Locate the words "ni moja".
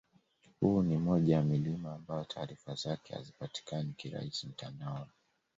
0.83-1.35